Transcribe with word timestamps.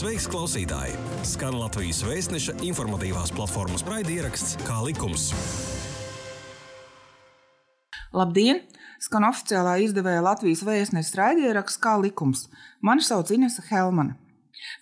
Sveiks, 0.00 0.24
klausītāji! 0.32 0.94
Skan 1.28 1.58
Latvijas 1.60 1.98
vēstneša 2.08 2.54
informatīvās 2.64 3.34
platformas 3.36 3.82
raidieraksts 3.84 4.54
Kā 4.64 4.78
likums. 4.80 5.26
Labdien! 8.16 8.62
Skan 9.04 9.26
oficiālā 9.28 9.74
izdevēja 9.84 10.22
Latvijas 10.24 10.62
vēstneša 10.64 11.18
raidieraksts 11.20 11.82
Kā 11.84 11.98
likums. 12.00 12.46
Mani 12.80 13.04
sauc 13.04 13.28
Inese 13.36 13.66
Helmane. 13.68 14.16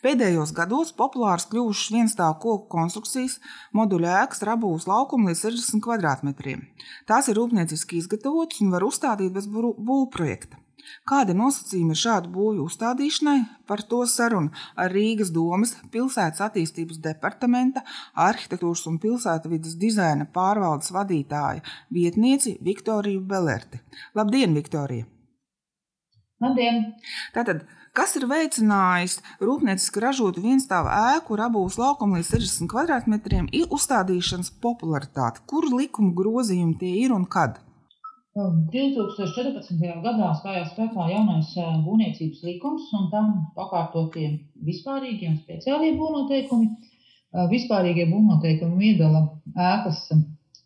Pēdējos 0.07 0.55
gados 0.55 0.95
populārs 0.95 1.49
kļuvušas 1.51 1.91
vienstāvu 1.97 2.39
koku 2.47 2.71
konstrukcijas, 2.77 3.41
moduļu 3.75 4.13
ēkas 4.21 4.47
ar 4.47 4.55
abūs 4.55 4.87
laukumu 4.87 5.33
līdz 5.33 5.49
60 5.49 5.83
kvadrātmetriem. 5.83 6.63
Tās 7.11 7.27
ir 7.27 7.43
rūpnieciski 7.43 7.99
izgatavotas 7.99 8.63
un 8.63 8.71
var 8.71 8.87
uzstādīt 8.87 9.35
bez 9.35 9.51
būvprojekta. 9.51 10.63
Kādi 11.09 11.35
nosacījumi 11.39 11.95
ir 11.95 12.01
šādu 12.03 12.31
būvju 12.35 12.67
uzstādīšanai? 12.69 13.39
Par 13.69 13.83
to 13.91 14.05
sarunu 14.09 14.53
ar 14.77 14.93
Rīgas 14.95 15.33
domas 15.35 15.75
pilsētas 15.93 16.43
attīstības 16.49 17.01
departamenta 17.05 17.85
arhitektūras 18.29 18.87
un 18.91 18.99
pilsētvidas 19.03 19.77
dizaina 19.81 20.29
pārvaldes 20.35 20.93
vadītāja 20.95 21.65
vietnieci 21.95 22.59
Viktoriju 22.65 23.23
Belerti. 23.29 23.81
Labdien, 24.19 24.57
Viktorija! 24.57 25.09
Labdien! 26.39 26.85
Tātad, 27.35 27.65
kas 27.99 28.13
ir 28.19 28.29
veicinājis 28.31 29.17
rūpnieciski 29.43 30.03
ražotu 30.05 30.45
vienstāvu 30.45 30.93
ēku 30.95 31.35
ar 31.35 31.49
abūs 31.49 31.79
laukumu 31.81 32.21
līdz 32.21 32.35
60 32.37 32.71
kvadrātmetriem 32.71 33.49
uzstādīšanas 33.67 34.53
popularitāti? 34.63 35.43
Kur 35.51 35.67
likuma 35.73 36.15
grozījumi 36.21 36.79
tie 36.79 36.93
ir 37.03 37.17
un 37.17 37.27
kad? 37.27 37.59
2014. 38.39 39.81
gadā 40.05 40.29
stājās 40.39 40.71
spēkā 40.71 41.09
jaunais 41.11 41.51
būvniecības 41.83 42.45
likums 42.47 42.85
un 42.95 43.09
tam 43.11 43.33
pakārtotie 43.57 44.29
vispārīgie 44.63 45.33
un 45.33 45.39
speciālie 45.41 45.97
būvnoteikumi. 45.99 46.69
Vispārīgie 47.51 48.07
būvnoteikumi 48.13 48.93
iedala 48.93 49.25
ēkas 49.59 50.05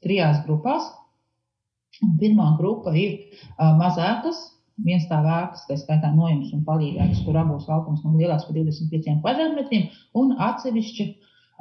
trijās 0.04 0.42
grupās. 0.44 0.90
Pirmā 2.20 2.52
grupa 2.58 2.92
ir 2.98 3.40
mazēkas, 3.58 4.38
vienstāv 4.84 5.26
ēkas, 5.28 5.64
tā 5.68 5.78
skaitā 5.80 6.12
nojums 6.12 6.52
un 6.52 6.64
palīgākas, 6.68 7.24
kur 7.24 7.40
abos 7.40 7.68
laukums 7.70 8.04
nav 8.04 8.20
lielāks 8.20 8.48
par 8.48 8.56
25 8.58 9.20
kvadrātmetriem, 9.24 9.88
un 10.18 10.34
atsevišķi, 10.50 11.08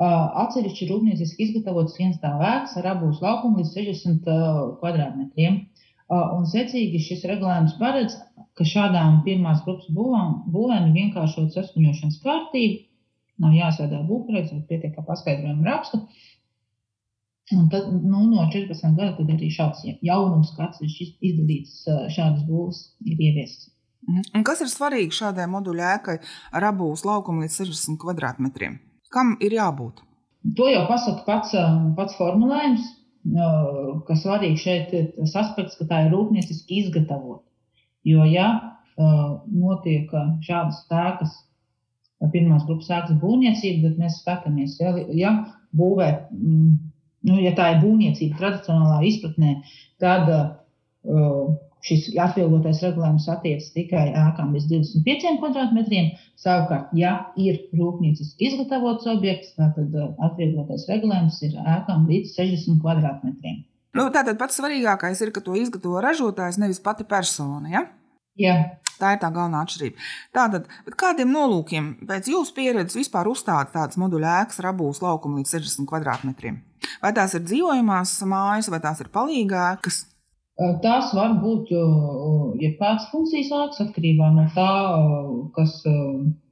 atsevišķi 0.02 0.88
rūpnieciski 0.92 1.48
izgatavotas 1.48 2.00
vienstāv 2.00 2.42
ēkas 2.42 2.78
ar 2.82 2.96
abos 2.96 3.22
laukumu 3.24 3.62
līdz 3.62 3.76
60 3.80 4.32
kvadrātmetriem. 4.82 5.62
Un 6.12 6.44
secīgi 6.52 7.00
šis 7.00 7.24
regulējums 7.30 7.78
paredz, 7.80 8.18
ka 8.60 8.66
šādām 8.68 9.22
pirmās 9.24 9.62
grupas 9.64 9.88
būvēm, 9.96 10.34
būvēm 10.52 10.90
ir 10.90 10.98
vienkāršot 10.98 11.56
saskaņošanas 11.56 12.18
kārtību, 12.26 12.82
nav 13.42 13.56
jāsādā 13.56 14.02
būvprojekts, 14.10 14.52
bet 14.58 14.68
pietiek 14.74 15.00
ar 15.00 15.08
paskaidrojumu 15.08 15.68
rakstu. 15.70 16.02
Un 17.56 17.68
tad, 17.72 17.88
nu, 17.92 18.26
no 18.32 18.44
14 18.52 18.96
gada 19.00 19.16
tad 19.18 19.32
arī 19.32 19.50
šāds 19.52 19.84
jaunums, 20.04 20.52
kāds 20.56 20.84
ir 20.84 20.92
izdalīts 21.32 21.82
šādas 22.16 22.44
būvs, 22.48 22.84
ir 23.08 23.18
ieviests. 23.30 23.72
Mhm. 24.08 24.30
Un 24.36 24.46
kas 24.48 24.64
ir 24.64 24.72
svarīgi 24.72 25.16
šādai 25.16 25.48
moduļu 25.52 25.84
ēkai 25.96 26.18
ar 26.58 26.72
abūs 26.72 27.06
laukumu 27.08 27.46
līdz 27.46 27.62
60 27.64 28.00
kvadrātmetriem? 28.04 28.80
Kam 29.12 29.38
ir 29.44 29.56
jābūt? 29.56 30.04
To 30.58 30.68
jau 30.72 30.88
pasaka 30.90 31.24
pats, 31.28 31.54
pats 31.96 32.18
formulējums 32.18 32.88
ka 34.08 34.18
svarīgi 34.18 34.58
šeit 34.58 34.94
ir 34.98 35.08
tas 35.18 35.36
aspekts, 35.44 35.78
ka 35.78 35.88
tā 35.90 36.06
ir 36.06 36.14
rūpnieciski 36.16 36.82
izgatavota. 36.82 37.46
Jo, 38.08 38.26
ja 38.26 38.48
notiek 38.98 40.10
šādas 40.46 40.84
tēkas, 40.90 41.34
pirmās 42.34 42.66
grupas 42.68 42.90
sākas 42.90 43.18
būvniecība, 43.22 43.90
tad 43.90 44.02
mēs 44.02 44.20
skatāmies, 44.22 44.78
ja, 44.82 44.94
ja 45.18 45.32
būvē, 45.78 46.10
mm, 46.34 46.72
nu, 47.30 47.38
ja 47.42 47.54
tā 47.58 47.72
ir 47.74 47.82
būvniecība 47.82 48.38
tradicionālā 48.38 49.00
izpratnē, 49.10 49.56
tad 50.02 50.30
uh, 50.30 51.56
šis 51.86 52.12
atvieglotais 52.22 52.82
regulējums 52.86 53.28
attiecas 53.32 53.72
tikai 53.76 54.06
ēkām 54.10 54.54
līdz 54.56 54.68
25 54.72 55.40
kvadrātmetriem. 55.42 56.12
Savukārt, 56.42 56.92
ja 56.98 57.14
ir 57.40 57.64
rūpnieciski 57.78 58.50
izgatavots 58.50 59.10
objekts, 59.10 59.56
tad 59.58 59.78
uh, 59.82 60.12
atvieglotais 60.28 60.88
regulējums 60.90 61.42
ir 61.48 61.58
ēkām 61.62 62.08
līdz 62.10 62.36
60 62.38 62.82
kvadrātmetriem. 62.84 63.64
Nu, 63.98 64.08
tātad 64.14 64.38
pats 64.40 64.56
svarīgākais 64.60 65.20
ir, 65.26 65.34
ka 65.36 65.44
to 65.44 65.58
izgatavo 65.60 66.00
ražotājs, 66.04 66.62
nevis 66.62 66.80
pati 66.84 67.04
persona. 67.08 67.68
Ja? 67.74 67.84
Jā. 68.40 68.56
Tā 69.02 69.16
ir 69.16 69.22
tā 69.24 69.32
galvenā 69.34 69.64
atšķirība. 69.66 70.06
Tātad, 70.38 70.70
kādiem 71.00 71.34
nolūkiem 71.34 71.88
pēc 72.08 72.30
jūsu 72.32 72.54
pieredzes 72.56 73.00
vispār 73.00 73.28
uzstādīt 73.32 73.74
tādas 73.74 73.98
moduļu 74.00 74.30
ēkas 74.30 74.62
ar 74.62 74.70
abūs 74.72 75.02
laukumu 75.04 75.42
līdz 75.42 75.56
60 75.58 75.90
kvadrātmetriem? 75.90 76.62
Vai 77.02 77.12
tās 77.18 77.34
ir 77.38 77.44
dzīvojamās 77.48 78.14
mājas, 78.30 78.70
vai 78.72 78.80
tās 78.84 79.02
ir 79.02 79.10
palīgākas? 79.14 80.04
Tās 80.60 81.14
var 81.16 81.38
būt 81.42 81.72
jebkādas 82.62 83.06
ja 83.08 83.12
funkcijas 83.12 83.52
ēkas 83.56 83.84
atkarībā 83.86 84.28
no 84.36 84.46
tā, 84.56 84.72
kas 85.56 85.78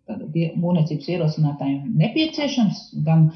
būvniecības 0.10 1.10
ierosinātājiem 1.14 1.92
nepieciešams. 2.00 2.80
Gan, 3.06 3.28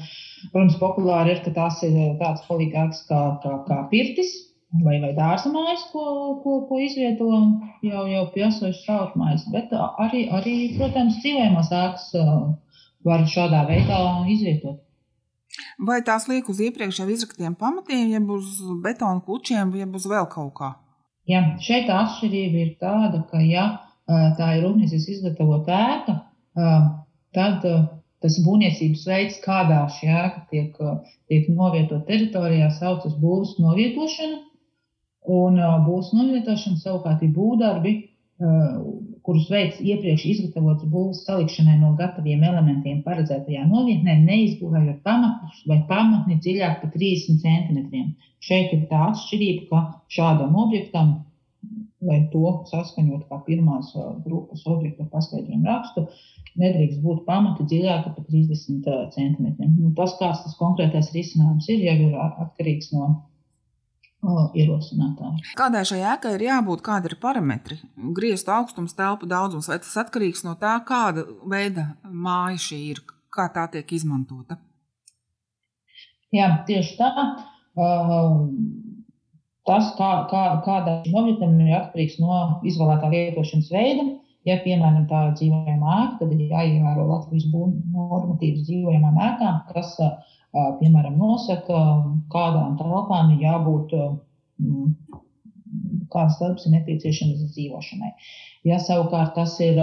protams, 0.52 0.78
populāri 0.80 1.34
ir, 1.36 1.44
ka 1.44 1.52
tās 1.54 1.82
ir 1.86 1.94
tādas 2.18 2.42
palīgākas 2.48 3.04
kā, 3.10 3.20
kā, 3.44 3.54
kā 3.68 3.78
pirtis 3.92 4.32
vai, 4.82 4.98
vai 5.04 5.12
dārza 5.14 5.52
mājas, 5.54 5.84
ko, 5.92 6.04
ko, 6.42 6.56
ko 6.68 6.80
izvieto 6.82 7.28
jau, 7.86 8.06
jau 8.10 8.24
piesojušas 8.34 8.82
šautmājas, 8.88 9.46
bet 9.54 9.74
arī, 9.76 10.24
arī, 10.34 10.56
protams, 10.78 11.20
dzīvojamās 11.22 11.70
ēkas 11.70 12.08
var 13.04 13.28
šādā 13.30 13.66
veidā 13.68 14.00
izvietot. 14.32 14.80
Vai 15.78 16.00
tās 16.06 16.26
liek 16.30 16.48
uz 16.50 16.60
iepriekš 16.62 17.00
jau 17.02 17.08
izraktiem 17.10 17.54
pamatiem, 17.58 18.08
jeb 18.14 18.30
uz 18.34 18.60
betona 18.82 19.22
klučiem, 19.24 19.74
jeb 19.78 19.94
uz 19.94 20.06
vēl 20.10 20.26
kaut 20.32 20.54
kā? 20.58 20.70
Jā, 21.30 21.40
šeit 21.64 21.88
atšķirība 21.88 22.62
ir 22.62 22.72
tāda, 22.82 23.22
ka, 23.30 23.40
ja 23.40 23.66
tā 24.38 24.50
ir 24.58 24.66
rūpnieciski 24.66 25.16
izgatavota 25.16 25.78
ēka, 25.94 26.16
tad 27.36 27.64
tas 28.24 28.38
būvniecības 28.44 29.04
veids, 29.08 29.38
kādā 29.44 29.82
šī 29.98 30.08
ēka 30.08 30.42
tiek, 30.50 30.76
tiek 31.28 31.48
novietota 31.52 32.04
teritorijā, 32.08 32.70
saucas 32.72 33.16
būvs 33.20 33.58
novietošana. 33.60 34.40
Un 35.34 35.56
būvs 35.86 36.12
novietošana 36.12 36.80
savukārt 36.82 37.24
ir 37.24 37.32
būvdarbi, 37.36 37.94
kurus 39.24 39.46
veids 39.48 39.80
iepriekš 39.80 40.24
izgatavots 40.30 40.84
būvs 40.92 41.22
salikšanai 41.24 41.78
no 41.80 41.94
gataviem 42.00 42.42
elementiem 42.44 43.00
paredzētajā 43.06 43.64
novietnē, 43.70 44.18
neizbūvējot 44.26 45.00
pamatus 45.06 45.62
vai 45.70 45.78
pamatni 45.88 46.36
dziļāk 46.44 46.82
par 46.82 46.92
30 46.92 47.40
cm. 47.44 48.02
Šeit 48.44 48.74
ir 48.76 48.84
tā 48.90 49.00
atšķirība, 49.08 49.64
ka 49.70 50.02
šādam 50.12 50.58
objektam, 50.66 51.14
lai 52.04 52.20
to 52.34 52.52
saskaņot 52.68 53.24
kā 53.30 53.40
pirmās 53.46 53.94
grupas 54.26 54.66
objekta 54.68 55.08
paskaidrojumu 55.12 55.70
rakstu, 55.72 56.04
nedrīkst 56.60 57.00
būt 57.02 57.24
pamata 57.28 57.64
dziļāka 57.70 58.12
par 58.16 58.26
30 58.28 58.90
cm. 59.16 59.46
Nu, 59.78 59.94
tas, 59.96 60.18
kāds 60.20 60.44
tas 60.44 60.58
konkrētais 60.60 61.14
risinājums 61.16 61.70
ir, 61.72 61.80
jau 61.88 61.96
ir 62.10 62.18
atkarīgs 62.26 62.92
no 62.92 63.08
ierosinātāji. 64.56 65.54
Kādai 65.58 65.84
šai 65.88 66.00
ēkai 66.14 66.34
ir 66.36 66.46
jābūt, 66.46 66.82
kādi 66.86 67.10
ir 67.10 67.16
parametri? 67.22 67.78
Griestu 68.16 68.52
augstums, 68.54 68.96
telpu 68.98 69.28
daudzums, 69.30 69.68
vai 69.70 69.80
tas 69.82 69.94
atkarīgs 70.04 70.44
no 70.46 70.54
tā, 70.60 70.76
kāda 70.88 71.26
veida 71.50 71.90
māja 72.04 72.60
šī 72.68 72.80
ir, 72.92 73.02
kā 73.34 73.48
tā 73.54 73.66
tiek 73.72 73.96
izmantota? 73.96 74.58
Jā, 76.34 76.50
tieši 76.66 76.96
tā. 76.98 77.10
Tas, 79.64 79.86
kā, 79.96 80.10
kā, 80.28 80.42
kāda 80.66 80.98
objektam 81.14 81.56
ir 81.64 81.72
atkarīgs 81.78 82.18
no 82.20 82.60
izvēlētā 82.68 83.08
lietošanas 83.12 83.70
veida. 83.72 84.04
Ja, 84.44 84.58
piemēram, 84.60 85.06
tā 85.08 85.22
ir 85.30 85.36
dzīvojama 85.38 85.92
ēka, 86.02 86.16
tad 86.20 86.32
ir 86.34 86.50
jāievēro 86.50 87.06
Latvijas 87.08 87.46
normatīvas 87.48 88.66
dzīvojamām 88.66 89.16
ēkām, 89.30 89.62
kas 89.70 89.94
piemēram, 90.54 91.18
nosaka, 91.18 91.82
kādām 92.32 92.78
telpām 92.78 93.34
ir 93.34 93.44
jābūt, 93.48 93.94
kādas 96.14 96.38
telpas 96.40 96.66
ir 96.66 96.76
nepieciešamas 96.76 97.54
dzīvošanai. 97.54 98.12
Ja 98.68 98.78
savukārt 98.82 99.34
tas 99.36 99.56
ir 99.64 99.80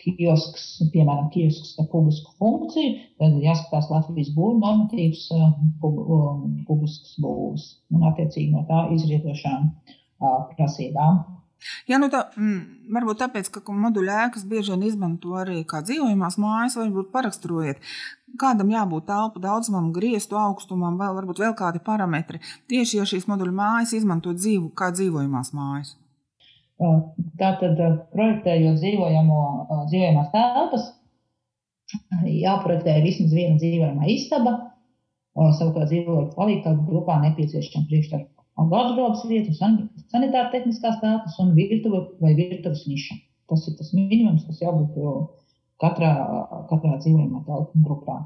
kiosks, 0.00 0.66
piemēram, 0.94 1.28
kiosks 1.34 1.74
ar 1.82 1.88
publisku 1.92 2.32
funkciju, 2.40 2.94
tad 3.20 3.36
jāskatās 3.44 3.90
Latvijas 3.92 4.30
būvniecības 4.36 5.26
normatīvas 5.34 6.64
publiskas 6.68 7.18
būvs 7.20 7.66
un 7.94 8.06
attiecīgi 8.08 8.54
no 8.54 8.64
tā 8.70 8.86
izrietošām 8.96 9.68
prasībām. 10.56 11.20
Jā, 11.88 11.98
nu 12.00 12.08
tā, 12.12 12.22
mm, 12.36 12.90
varbūt 12.94 13.20
tāpēc, 13.20 13.50
ka 13.52 13.74
moduļu 13.76 14.12
ēkas 14.24 14.46
bieži 14.48 14.72
vien 14.72 14.86
izmanto 14.88 15.34
arī 15.40 15.60
kā 15.68 15.82
dzīvojamās 15.84 16.38
mājas, 16.40 16.76
varbūt 16.80 17.10
paraksturojiet, 17.12 17.82
kādam 18.40 18.72
jābūt 18.72 19.08
telpu 19.10 19.42
daudzumam, 19.44 19.90
griestu 19.96 20.38
augstumam, 20.40 20.96
vēl 21.00 21.16
varbūt 21.18 21.42
vēl 21.44 21.56
kādi 21.58 21.82
parametri. 21.84 22.40
Tieši 22.70 23.00
ja 23.00 23.08
šīs 23.08 23.28
moduļu 23.30 23.56
mājas 23.56 23.92
izmanto 23.98 24.32
dzīvu 24.36 24.72
kā 24.76 24.92
dzīvojamās 24.96 25.52
mājas. 25.56 25.96
Tātad, 27.40 27.76
projektējot 28.14 28.80
dzīvojamo, 28.80 29.40
dzīvojamās 29.90 30.32
telpas, 30.32 30.86
jāprojektē 32.24 33.00
vismaz 33.04 33.34
viena 33.36 33.60
dzīvojamā 33.60 34.08
istaba, 34.14 34.56
savukārt 35.36 35.90
dzīvojot 35.92 36.36
palīdzību 36.38 36.86
grupā 36.88 37.20
nepieciešama 37.26 37.90
priekšstāvja 37.90 38.39
garderobas 38.68 39.24
vietu, 39.28 39.54
sanitāra 39.56 40.50
tehniskās 40.52 41.00
telpas 41.00 41.38
un 41.42 41.54
virtuve 41.56 42.02
vai 42.20 42.34
virtuves 42.38 42.84
niša. 42.90 43.16
Tas 43.50 43.64
ir 43.66 43.76
tas 43.78 43.94
minimums, 43.96 44.44
kas 44.46 44.60
jābūt 44.62 44.98
katrā, 45.82 46.12
katrā 46.70 46.98
dzīvojamā 47.00 47.42
telpu 47.48 47.82
grupā. 47.86 48.20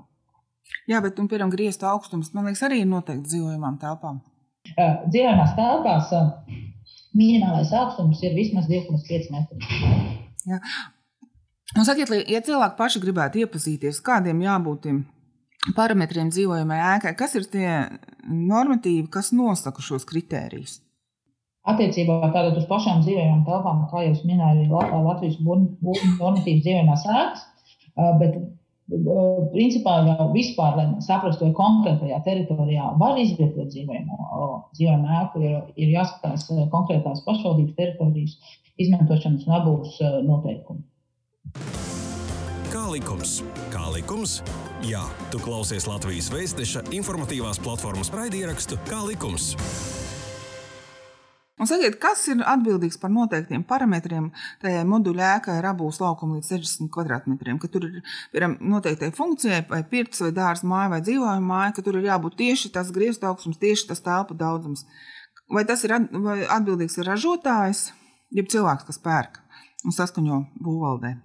Jā, 0.88 1.00
bet, 1.04 1.19
un, 1.20 1.28
piemēram, 1.28 1.52
griestu 1.52 1.86
augstums, 1.88 2.32
man 2.34 2.48
liekas, 2.48 2.64
arī 2.66 2.82
ir 2.82 2.90
noteikti 2.90 3.31
dzīvojamām 3.31 3.78
telpām. 3.81 4.20
Dzīvojamās 4.75 5.54
telpās 5.58 6.12
minimālais 7.14 7.72
augstums 7.76 8.22
ir 8.25 8.34
vismaz 8.36 8.69
2,5 8.70 9.31
metri. 9.32 9.60
Jā. 10.48 10.60
Un 11.75 11.86
sakiet, 11.86 12.10
ja 12.31 12.40
cilvēki 12.44 12.78
paši 12.78 13.02
gribētu 13.02 13.42
iepazīties, 13.42 14.00
kādiem 14.04 14.42
jābūt 14.44 14.90
parametriem 15.76 16.31
dzīvojamai 16.32 16.81
ēkai, 16.94 17.14
kas 17.19 17.34
ir 17.38 17.48
tie 17.50 17.69
normatīvi, 18.29 19.06
kas 19.12 19.32
nosaka 19.37 19.82
šos 19.85 20.06
kritērijus? 20.09 20.81
Attiecībā 21.65 22.19
tātad 22.26 22.59
uz 22.61 22.67
pašām 22.69 23.00
dzīvojamām 23.05 23.44
telpām, 23.47 23.87
kā 23.88 24.03
jau 24.05 24.17
minēju, 24.29 24.67
ir 24.67 24.75
Latvijas 25.06 25.38
normatīvas 25.41 26.65
dzīvojamās 26.67 27.06
ēkas, 27.09 27.47
bet 28.21 28.37
principā 29.55 29.94
jau 30.05 30.26
vispār, 30.35 30.76
lai 30.76 30.87
saprastu, 31.05 31.47
vai 31.47 31.56
konkrētajā 31.56 32.19
teritorijā 32.26 32.91
var 33.00 33.17
izvietot 33.21 33.73
dzīvojamu 33.73 35.15
ēku, 35.23 35.47
ir, 35.47 35.56
ir 35.81 35.94
jāskatās 35.97 36.50
konkrētās 36.75 37.25
pašvaldības 37.25 37.79
teritorijas 37.81 38.37
izmantošanas 38.85 39.49
un 39.49 39.56
abūs 39.62 39.97
noteikumi. 40.29 41.83
Likums? 42.94 43.41
Kā 43.73 43.88
likums? 43.91 44.37
Jā, 44.87 45.00
tu 45.32 45.41
klausies 45.43 45.88
Latvijas 45.91 46.29
Vēstneša 46.31 46.85
informatīvās 46.94 47.58
platformas 47.58 48.12
raidierakstu 48.14 48.79
Kā 48.87 49.00
likums. 49.02 49.49
Un 51.58 51.67
sakiet, 51.67 51.96
kas 52.02 52.23
ir 52.31 52.44
atbildīgs 52.46 53.00
par 53.02 53.11
noteiktiem 53.11 53.64
parametriem 53.67 54.29
tajā 54.62 54.85
moduļa 54.87 55.32
ēkai 55.41 55.58
ar 55.58 55.69
abūs 55.73 55.99
laukumu 56.05 56.38
līdz 56.38 56.52
60 56.52 56.93
kvadrātmetriem? 56.94 57.58
Ka 57.58 57.73
tur 57.73 57.88
ir 57.88 57.99
piemēram 58.31 58.56
noteiktai 58.76 59.11
funkcijai, 59.17 59.64
vai 59.73 59.82
pirts, 59.91 60.23
vai 60.23 60.31
dārza 60.38 60.70
māja, 60.70 60.94
vai 60.94 61.02
dzīvojama 61.02 61.50
māja, 61.50 61.75
ka 61.75 61.87
tur 61.88 61.99
ir 61.99 62.08
jābūt 62.12 62.38
tieši 62.44 62.75
tas 62.79 62.94
griezt 62.94 63.26
augstums, 63.26 63.58
tieši 63.64 63.91
tas 63.91 64.06
telpu 64.06 64.38
daudzums. 64.38 64.87
Vai 65.50 65.67
tas 65.67 65.82
ir 65.82 65.99
atbildīgs 65.99 67.00
ir 67.00 67.11
ražotājs, 67.11 67.88
jeb 68.38 68.55
cilvēks, 68.55 68.87
kas 68.87 69.02
pērk 69.02 69.43
un 69.82 69.99
saskaņo 69.99 70.44
būvvaldē? 70.62 71.17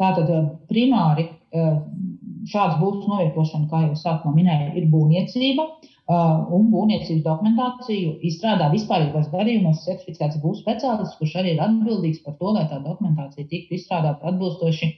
Tātad 0.00 0.30
primāri 0.70 1.28
šādas 1.52 2.78
būvniecības 2.80 3.08
novietošana, 3.10 3.68
kā 3.70 3.82
jau 3.86 3.96
sākumā 3.98 4.34
minēju, 4.40 4.70
ir 4.80 4.88
būvniecība. 4.92 5.66
Un 6.12 6.66
būvniecības 6.72 7.22
dokumentāciju 7.24 8.16
izstrādā 8.26 8.66
vispārīgos 8.72 9.30
gadījumos 9.32 9.84
certificēts 9.86 10.40
būvniecības 10.42 10.64
speciālists, 10.64 11.18
kurš 11.20 11.36
arī 11.40 11.54
ir 11.54 11.62
atbildīgs 11.62 12.24
par 12.24 12.34
to, 12.40 12.50
lai 12.56 12.66
tā 12.70 12.80
dokumentācija 12.82 13.46
tiktu 13.48 13.78
izstrādāta 13.78 14.32
atbilstoši 14.32 14.90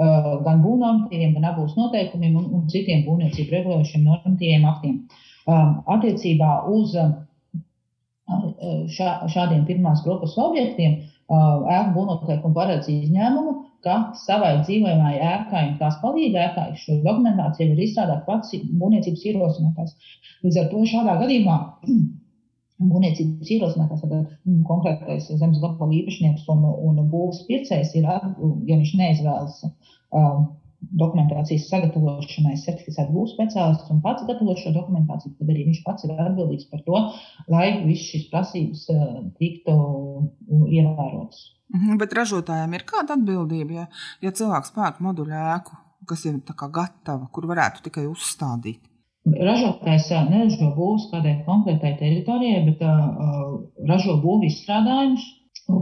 gan 0.00 0.62
būvnormatīviem, 0.64 1.34
gan 1.36 1.48
abūs 1.52 1.76
noteikumiem 1.78 2.36
un, 2.40 2.46
un 2.56 2.68
citiem 2.72 3.04
būvniecību 3.06 3.56
regulējušiem 3.56 4.06
normatīviem 4.08 4.66
aktiem. 4.68 5.00
Attiecībā 5.94 6.52
uz 6.72 6.96
šā, 8.96 9.10
šādiem 9.32 9.64
pirmās 9.68 10.02
grupas 10.04 10.36
objektiem 10.40 11.00
ēku 11.30 11.92
būvnoteikumu 11.94 12.56
paredz 12.56 12.88
izņēmumu, 12.90 13.56
ka 13.84 13.96
savai 14.20 14.52
dzīvojamai 14.60 15.14
ēkai 15.32 15.62
un 15.70 15.76
tās 15.80 15.98
palīdzēkai 16.02 16.68
šo 16.82 16.98
dokumentāciju 17.04 17.72
var 17.72 17.82
izstrādāt 17.86 18.24
pats 18.28 18.54
būvniecības 18.82 19.26
ierosinātājs. 19.32 20.16
Līdz 20.44 20.60
ar 20.62 20.70
to 20.72 20.84
šādā 20.92 21.16
gadījumā 21.22 21.56
būvniecības 22.92 23.52
ierosinātājs, 23.56 24.04
tad 24.04 24.14
mm, 24.16 24.62
konkrētais 24.68 25.28
zemes 25.32 25.60
gabala 25.62 25.96
īpašnieks 26.00 26.48
un, 26.52 26.64
un 26.88 27.04
būvs 27.12 27.44
pircējs 27.48 27.92
ir, 28.00 28.08
ja 28.08 28.80
viņš 28.80 28.94
neizvēlas 29.00 29.62
um, 29.66 30.48
dokumentācijas 31.00 31.68
sagatavošanai 31.68 32.56
certificētu 32.60 33.12
būvniecības 33.12 33.36
speciālists 33.36 33.92
un 33.92 34.00
pats 34.04 34.24
gatavo 34.28 34.56
šo 34.56 34.72
dokumentāciju, 34.76 35.36
tad 35.38 35.52
arī 35.52 35.68
viņš 35.68 35.80
pats 35.86 36.08
ir 36.08 36.16
atbildīgs 36.16 36.68
par 36.72 36.84
to, 36.86 37.04
lai 37.52 37.66
visas 37.84 38.12
šīs 38.12 38.28
prasības 38.32 38.84
uh, 38.94 39.08
tiktu 39.40 39.76
ievērotas. 40.48 41.48
Bet 42.00 42.14
ražotājiem 42.16 42.74
ir 42.74 42.84
kāda 42.88 43.14
atbildība, 43.16 43.74
ja, 43.74 43.86
ja 44.24 44.32
cilvēks 44.34 44.72
pērk 44.74 45.00
moduļu 45.04 45.36
ēku, 45.38 45.76
kas 46.10 46.24
ir 46.26 46.40
gatava, 46.58 47.28
kur 47.32 47.46
varētu 47.50 47.84
tikai 47.86 48.06
uzstādīt? 48.10 48.82
Ražotājs 49.30 50.08
neražo 50.30 50.70
būvus 50.74 51.10
kādai 51.12 51.36
konkrētai 51.46 51.92
teritorijai, 52.00 52.62
bet 52.70 52.80
uh, 52.82 53.58
ražo 53.86 54.16
būvju 54.22 54.48
izstrādājumus, 54.48 55.26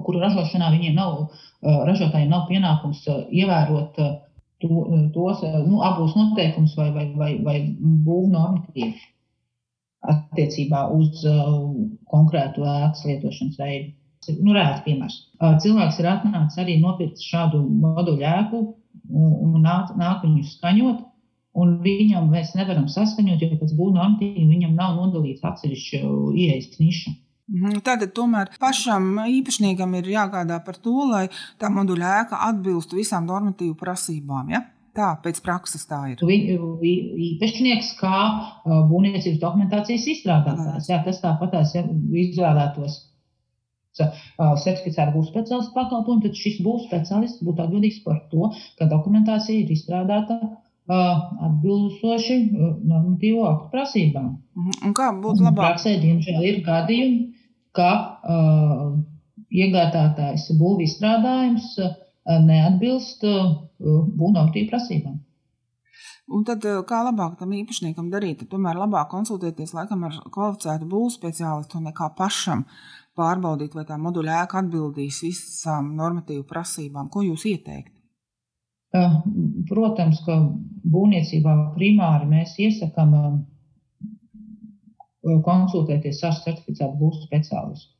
kuru 0.04 0.20
ražošanā 0.24 0.72
viņiem 0.74 0.98
nav, 0.98 1.20
uh, 1.22 1.84
ražotājiem 1.88 2.32
nav 2.34 2.48
pienākums 2.50 3.04
uh, 3.08 3.22
ievērot 3.30 4.00
uh, 4.02 4.16
to, 4.60 4.82
tos 5.14 5.44
nu, 5.68 5.78
abus 5.86 6.16
noteikumus 6.18 6.74
vai, 6.76 6.90
vai, 6.96 7.06
vai, 7.14 7.30
vai 7.46 7.56
būvnu 7.78 8.34
normatīvu 8.34 8.98
attiecībā 10.12 10.82
uz 10.98 11.22
uh, 11.26 11.54
konkrētu 12.10 12.66
ēkas 12.66 13.06
lietošanas 13.06 13.62
veidu 13.62 13.94
nu, 14.36 14.54
rēts 14.56 14.84
piemērs. 14.86 15.18
Cilvēks 15.64 16.00
ir 16.02 16.10
atnācis 16.10 16.60
arī 16.62 16.78
nopirkt 16.82 17.22
šādu 17.22 17.62
moduļu 17.84 18.26
ēku 18.28 18.64
un 19.08 19.60
nāk, 19.64 19.94
nāk 19.98 20.26
viņu 20.26 20.44
skaņot. 20.54 21.06
Un 21.58 21.78
viņam 21.82 22.28
mēs 22.30 22.52
nevaram 22.54 22.86
saskaņot, 22.92 23.40
jo 23.42 23.56
pēc 23.58 23.72
būvnormatīva 23.74 24.44
viņam 24.46 24.76
nav 24.78 24.98
nodalīts 24.98 25.42
atsevišķi 25.48 26.02
ieejas 26.38 26.76
niša. 26.78 27.14
Mhm, 27.48 27.80
Tātad 27.84 28.12
tomēr 28.16 28.50
pašam 28.60 29.22
īpašniekam 29.24 29.94
ir 29.98 30.10
jāgādā 30.12 30.58
par 30.64 30.76
to, 30.84 30.96
lai 31.08 31.24
tā 31.60 31.70
moduļa 31.72 32.10
ēka 32.22 32.42
atbilstu 32.50 33.00
visām 33.00 33.24
normatīvu 33.28 33.74
prasībām. 33.80 34.52
Ja? 34.52 34.66
Tā 34.98 35.12
pēc 35.24 35.40
prakses 35.44 35.86
tā 35.88 36.00
ir. 36.12 36.22
Īpašnieks 36.22 37.92
kā 38.00 38.20
būvniecības 38.66 39.40
dokumentācijas 39.40 40.06
izstrādātājs. 40.14 40.88
Jā, 40.90 40.98
tas 41.06 41.22
tāpatās 41.22 41.74
ja, 41.76 41.84
izvēlētos 42.24 42.98
certificēta 43.98 45.12
būs 45.14 45.30
speciālistu 45.32 45.74
pakalpojumu, 45.74 46.24
tad 46.26 46.38
šis 46.38 46.62
būs 46.64 46.86
speciālists 46.88 47.44
būtu 47.44 47.64
atbildīgs 47.64 48.00
par 48.06 48.22
to, 48.32 48.50
ka 48.78 48.88
dokumentācija 48.90 49.64
ir 49.64 49.74
izstrādāta 49.74 50.38
atbilstoši 50.88 52.38
normatīvo 52.88 53.44
aktu 53.44 53.70
prasībām. 53.74 54.30
Mhm. 54.56 54.78
Un 54.88 54.96
kā 54.96 55.10
būtu 55.12 55.44
labāk? 55.44 55.60
Praksē, 55.60 55.98
diemžēl, 56.00 56.40
ir 56.48 56.62
gadījumi, 56.64 57.20
ka 57.76 57.90
uh, 58.24 58.96
iegādātājs 59.52 60.48
būvī 60.58 60.88
izstrādājums 60.88 61.74
uh, 61.82 61.94
neatbilst 62.44 63.24
uh, 63.28 63.56
būvnormatīvu 63.78 64.70
prasībām. 64.72 65.18
Un 66.28 66.42
tad, 66.44 66.64
kā 66.88 66.98
labāk 67.06 67.38
tam 67.40 67.54
īpašniekam 67.56 68.10
darīt? 68.12 68.42
Tomēr 68.52 68.76
labāk 68.76 69.08
konsultēties 69.14 69.72
laikam 69.76 70.02
ar 70.04 70.18
kvalificētu 70.34 70.88
būvniecības 70.88 71.16
speciālistu 71.16 71.80
nekā 71.80 72.10
pašam 72.18 72.66
pārbaudīt, 73.18 73.74
vai 73.76 73.84
tā 73.88 73.98
moduļa 74.00 74.42
ēka 74.44 74.62
atbildīs 74.62 75.20
visām 75.26 75.92
normatīvu 75.98 76.46
prasībām. 76.48 77.10
Ko 77.12 77.26
jūs 77.26 77.44
ieteikt? 77.50 77.94
Protams, 79.68 80.22
ka 80.24 80.38
būvniecībā 80.88 81.54
primāri 81.74 82.28
mēs 82.30 82.54
iesakām 82.64 83.14
konsultēties 85.44 86.22
ar 86.24 86.38
certificētu 86.40 86.96
būvniecības 86.96 87.28
speciālistu. 87.28 87.92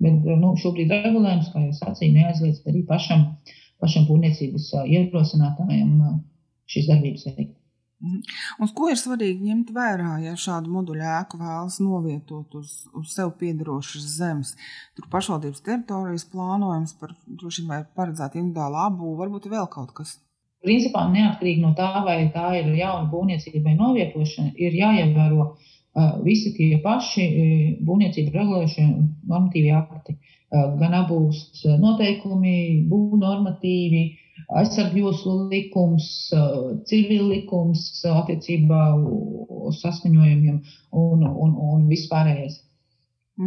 Bet 0.00 0.28
nu, 0.40 0.54
šobrīd 0.56 0.92
regulējums, 0.94 1.50
kā 1.52 1.64
jau 1.66 1.72
sacīju, 1.76 2.14
neaizliedz 2.14 2.62
arī 2.70 2.84
pašam, 2.88 3.26
pašam 3.82 4.06
būvniecības 4.08 4.70
ierosinātājam 4.86 5.96
šīs 6.70 6.88
darbības 6.88 7.26
veikt. 7.32 7.59
Mhm. 8.00 8.20
Un 8.64 8.70
ko 8.76 8.88
ir 8.88 8.96
svarīgi 8.96 9.44
ņemt 9.44 9.70
vērā, 9.76 10.14
ja 10.24 10.32
šādu 10.40 10.72
moduļu 10.72 11.04
ēku 11.18 11.40
vēlas 11.40 11.76
novietot 11.84 12.54
uz, 12.56 12.72
uz 12.96 13.12
sev 13.12 13.34
piedarošas 13.40 14.06
zemes? 14.16 14.54
Tur 14.96 15.08
pašvaldības 15.12 15.60
teritorijas 15.66 16.24
plānojums 16.32 16.94
par 17.00 17.12
droši 17.26 17.66
vien 17.66 17.84
paredzētu 17.98 18.40
individuālu 18.40 18.80
apbūvi, 18.86 19.18
varbūt 19.20 19.50
vēl 19.52 19.68
kaut 19.74 19.92
kas. 19.98 20.16
Principā 20.64 21.04
neatkarīgi 21.12 21.60
no 21.64 21.74
tā, 21.76 21.90
vai 22.06 22.22
tā 22.32 22.46
ir 22.60 22.72
jauna 22.78 23.08
būvniecība 23.12 23.68
vai 23.68 23.76
novietošana, 23.76 24.54
ir 24.56 24.80
jāievēro 24.80 25.44
uh, 25.44 26.16
visi 26.24 26.54
tie 26.56 26.80
paši 26.84 27.28
uh, 27.28 27.62
būvniecību 27.84 28.32
regulējušie 28.36 28.88
normatīvi 29.28 29.76
akti. 29.76 30.16
Uh, 30.50 30.72
gan 30.80 30.96
abūs 31.02 31.62
noteikumi, 31.80 32.58
būvnormatīvi, 32.90 34.04
uh, 34.08 34.26
aizsargjoslu 34.60 35.48
likums, 35.50 36.08
civil 36.88 37.30
likums 37.32 37.86
attiecībā 38.10 38.82
uz 39.00 39.80
saskaņojumiem 39.82 40.60
un, 40.90 41.26
un, 41.26 41.56
un 41.72 41.88
vispārējais. 41.90 42.60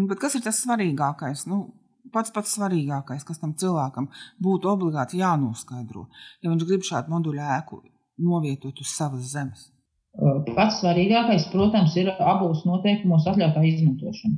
Bet 0.09 0.19
kas 0.21 0.38
ir 0.38 0.43
tas 0.45 0.62
svarīgākais? 0.63 1.45
Nu, 1.50 1.65
pats 2.13 2.33
pats 2.33 2.55
svarīgākais, 2.57 3.25
kas 3.27 3.41
tam 3.41 3.53
cilvēkam 3.59 4.09
būtu 4.43 4.71
obligāti 4.71 5.19
jānoskaidro, 5.21 6.07
ja 6.41 6.51
viņš 6.51 6.65
grib 6.69 6.88
šādu 6.88 7.13
moduļu 7.13 7.43
ēku 7.57 7.83
novietot 8.23 8.81
uz 8.81 8.93
savas 8.93 9.31
zemes? 9.33 9.69
Pats 10.53 10.81
svarīgākais, 10.81 11.47
protams, 11.51 11.95
ir 11.97 12.12
abos 12.21 12.65
noteikumos 12.69 13.25
atļautā 13.31 13.63
izmantošana. 13.69 14.38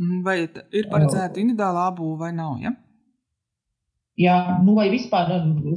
Mm, 0.00 0.22
vai 0.26 0.40
ir 0.44 0.88
paredzēta 0.90 1.40
individuāla 1.40 1.88
apbūve 1.90 2.26
vai 2.26 2.32
nav? 2.36 2.58
Ja? 2.60 2.74
Jā, 4.20 4.34
nu 4.62 4.76
vai 4.76 4.86
vispār 4.92 5.32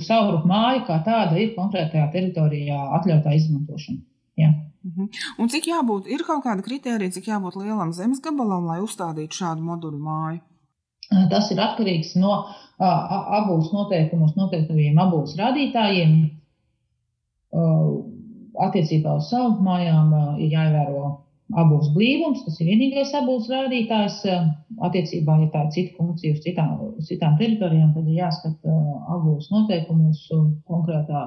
savu 0.06 0.44
māju 0.46 0.84
kā 0.86 1.00
tāda 1.06 1.40
ir 1.42 1.56
konkrētajā 1.56 2.06
teritorijā 2.14 2.78
atļautā 3.00 3.34
izmantošana. 3.34 4.04
Jā. 4.38 4.52
Mhm. 4.86 5.10
Un 5.42 5.50
cik 5.50 5.72
jābūt, 5.72 6.06
ir 6.14 6.22
kaut 6.28 6.44
kāda 6.46 6.64
kritērija, 6.66 7.16
cik 7.16 7.32
jābūt 7.32 7.58
lielam 7.58 7.94
zemes 7.98 8.22
gabalam, 8.24 8.70
lai 8.70 8.78
uzstādītu 8.84 9.42
šādu 9.42 9.66
moduļu 9.66 10.00
māju? 10.00 10.44
Tas 11.32 11.50
ir 11.52 11.60
atkarīgs 11.64 12.16
no 12.20 12.46
abos 12.78 13.72
noteikumos 13.74 14.36
noteiktajiem 14.38 14.98
abos 15.00 15.36
rādītājiem. 15.40 16.18
Attiecībā 18.68 19.16
uz 19.18 19.30
savu 19.32 19.64
mājām 19.64 20.12
ir 20.44 20.52
jāievēro 20.52 21.06
abūs 21.56 21.92
blīvums, 21.96 22.44
tas 22.44 22.58
ir 22.60 22.68
vienīgais 22.74 23.14
abūs 23.16 23.48
rādītājs. 23.52 24.20
Attiecībā, 24.84 25.38
ja 25.42 25.48
tā 25.54 25.64
ir 25.64 25.70
cita 25.74 25.96
funkcija 25.98 26.36
uz 26.36 26.42
citām, 26.44 26.74
uz 27.00 27.08
citām 27.08 27.38
teritorijām, 27.40 27.94
tad 27.96 28.10
ir 28.12 28.20
jāskata 28.20 28.76
abūs 29.16 29.48
noteikumus 29.50 30.20
konkrētā 30.68 31.24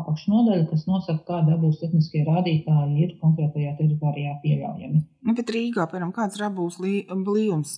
apakšnodaļa, 0.00 0.68
kas 0.70 0.84
nosaka, 0.86 1.24
kāda 1.26 1.56
abūs 1.56 1.80
tehniskie 1.80 2.22
rādītāji 2.28 3.02
ir 3.06 3.16
konkrētajā 3.24 3.74
teritorijā 3.80 4.36
pieļaujami. 4.44 5.02
Nu, 5.26 5.34
bet 5.36 5.50
Rīgā, 5.56 5.88
piemēram, 5.90 6.14
kāds 6.16 6.38
ir 6.38 6.46
abūs 6.46 6.78
blīvums? 6.80 7.76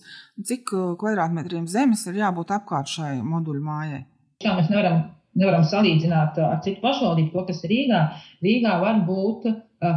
Cik 0.50 0.75
kvadrātmetriem 1.00 1.67
zemes 1.71 2.05
ir 2.11 2.21
jābūt 2.21 2.52
apkārt 2.59 2.93
šai 2.93 3.17
moduļu 3.25 3.64
mājai? 3.67 4.05
Jā, 4.43 4.57
mēs 4.59 4.71
nevaram, 4.71 5.05
nevaram 5.38 5.67
salīdzināt 5.67 6.38
ar 6.43 6.61
citu 6.67 6.83
pašvaldību 6.85 7.33
to, 7.35 7.47
kas 7.49 7.62
ir 7.64 7.73
Rīgā. 7.73 8.07
Rīgā 8.45 8.79
var 8.83 9.05
būt 9.09 9.49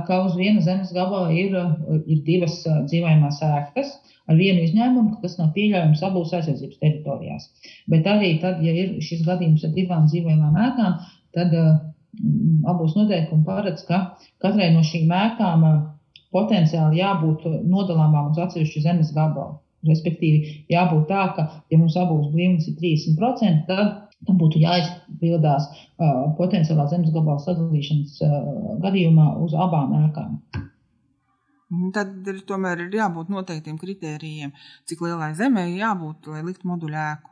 ka 0.08 0.20
uz 0.26 0.36
viena 0.40 0.64
zemes 0.66 0.92
gabala 0.96 1.32
ir, 1.34 1.56
ir 2.06 2.22
divas 2.26 2.62
dzīvojamās 2.66 3.42
ēkas. 3.46 3.96
Ar 4.26 4.40
vienu 4.40 4.64
izņēmumu, 4.66 5.12
ka 5.14 5.28
tas 5.28 5.36
nav 5.38 5.52
pieļaujams 5.54 6.00
abos 6.08 6.32
aizsardzības 6.34 6.80
teritorijās. 6.82 7.44
Bet 7.94 8.08
arī 8.10 8.32
tad, 8.42 8.64
ja 8.66 8.72
ir 8.74 8.96
šis 9.06 9.22
gadījums 9.28 9.68
ar 9.68 9.76
divām 9.76 10.08
dzīvojamām 10.10 10.58
ēkām, 10.64 10.96
tad 11.38 11.54
abos 12.72 12.96
noteikumi 12.98 13.46
paredz, 13.46 13.84
ka 13.86 14.00
katrai 14.42 14.72
no 14.74 14.82
šīm 14.88 15.14
ēkām 15.14 15.68
potenciāli 16.34 17.00
jābūt 17.04 17.46
nodalāmām 17.70 18.32
uz 18.34 18.42
atsevišķu 18.48 18.84
zemes 18.88 19.14
gabalu. 19.16 19.60
Respektīvi, 19.86 20.66
jābūt 20.74 21.06
tā, 21.12 21.28
ka, 21.38 21.46
ja 21.70 21.78
mums 21.78 21.94
abos 22.02 22.32
blīvums 22.34 22.66
ir 22.72 22.80
30%, 22.82 23.68
tad 23.70 24.05
būtu 24.28 24.62
jāizpildās 24.62 25.68
uh, 25.70 26.32
potenciālā 26.40 26.88
zemes 26.92 27.14
gabala 27.14 27.42
sadalīšanas 27.44 28.18
uh, 28.26 28.40
gadījumā 28.86 29.28
uz 29.46 29.54
abām 29.54 29.94
ēkām. 30.06 30.40
Tad 31.94 32.28
ir, 32.30 32.42
tomēr 32.48 32.86
ir 32.86 32.94
jābūt 32.94 33.32
noteiktiem 33.34 33.78
kritērijiem, 33.82 34.52
cik 34.90 35.02
lielai 35.02 35.34
zemē 35.38 35.70
ir 35.72 35.80
jābūt, 35.82 36.30
lai 36.32 36.44
liktu 36.46 36.70
moduļu 36.70 37.00
ēku. 37.02 37.32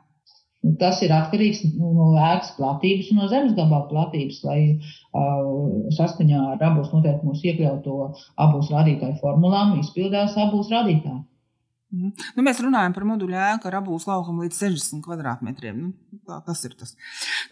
Tas 0.80 1.02
ir 1.04 1.12
atkarīgs 1.12 1.60
no 1.76 2.14
ēkas 2.16 2.54
platības 2.56 3.10
un 3.12 3.18
no 3.20 3.26
zemes 3.28 3.52
gabala 3.56 3.84
platības, 3.90 4.40
lai 4.48 4.60
uh, 4.72 5.90
saskaņā 5.92 6.40
ar 6.54 6.64
abos 6.70 6.88
noteikumos 6.94 7.44
iekļauto 7.44 7.98
abos 8.46 8.72
rādītāju 8.72 9.20
formulām 9.20 9.76
izpildās 9.82 10.38
abos 10.40 10.72
rādītāji. 10.72 11.20
Mhm. 11.92 12.26
Nu, 12.36 12.42
mēs 12.46 12.60
runājam 12.64 12.94
par 12.96 13.04
moduļu 13.06 13.36
ēku 13.38 13.68
ar 13.68 13.78
abūs 13.80 14.06
laukumu 14.08 14.46
līdz 14.46 14.60
60 14.64 15.04
kvadrātmetriem. 15.04 15.80
Nu, 15.82 16.20
tā, 16.26 16.40
tas 16.46 16.64
ir 16.66 16.74
tas. 16.78 16.94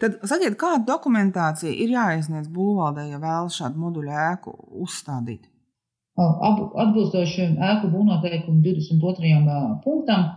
Tad 0.01 0.19
sakiet, 0.27 0.57
kāda 0.59 0.83
dokumentācija 0.87 1.71
ir 1.71 1.93
jāiesniedz 1.93 2.49
būvvaldē, 2.53 3.07
ja 3.11 3.21
vēlas 3.23 3.59
šādu 3.61 3.79
moduļu 3.85 4.15
ēku 4.27 4.55
uzstādīt? 4.83 5.47
Atbilstoši 6.17 7.47
ēku 7.57 7.89
būvnoteikumu 7.93 8.61
22. 8.61 9.79
punktam, 9.85 10.27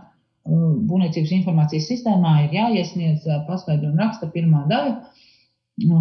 būvniecības 0.47 1.33
informācijas 1.41 1.89
sistēmā 1.91 2.33
ir 2.45 2.55
jāiesniedz 2.55 3.27
paskaidrojuma 3.49 4.05
raksta 4.05 4.29
pirmā 4.33 4.63
daļa 4.71 4.95
Nu, 5.77 5.97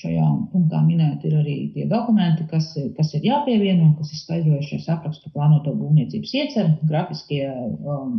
šajā 0.00 0.26
punktā 0.48 0.78
minēti 0.80 1.28
ir 1.28 1.34
arī 1.42 1.54
tie 1.74 1.82
dokumenti, 1.88 2.46
kas, 2.48 2.70
kas 2.96 3.10
ir 3.18 3.26
jāpievieno, 3.26 3.90
kas 3.98 4.14
ir 4.14 4.20
skaidrojušies 4.22 4.86
aprakstu 4.94 5.28
plānoto 5.34 5.74
būvniecības 5.76 6.32
ieceru, 6.38 6.70
grafiskie 6.88 7.42
um, 7.50 8.14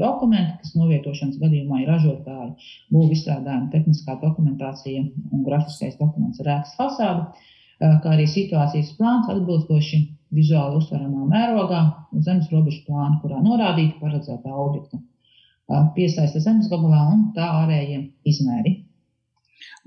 dokumenti, 0.00 0.56
kas 0.64 0.74
novietošanas 0.74 1.38
gadījumā 1.38 1.84
ir 1.84 1.92
ražotāji, 1.92 2.50
būvniecības 2.90 3.20
izstrādājuma, 3.20 3.70
tehniskā 3.76 4.18
dokumentācija 4.24 5.04
un 5.06 5.46
grafiskais 5.46 5.94
dokuments 6.02 6.42
ar 6.42 6.52
ēkas 6.56 6.74
fasādi, 6.80 7.46
uh, 7.46 7.94
kā 8.02 8.16
arī 8.16 8.26
situācijas 8.34 8.90
plāns 8.98 9.30
atbilstoši 9.30 10.02
vizuāli 10.34 10.82
uztveramā 10.82 11.30
mērogā 11.30 11.86
uz 12.10 12.26
zemes 12.26 12.50
robežu 12.50 12.82
plānu, 12.90 13.22
kurā 13.22 13.38
norādīta 13.46 14.02
paredzētā 14.02 14.50
objekta 14.66 14.98
uh, 14.98 15.92
piesaista 15.94 16.42
zemes 16.42 16.66
gabalā 16.74 17.06
un 17.14 17.28
tā 17.38 17.46
ārējie 17.62 18.08
izmēri. 18.26 18.80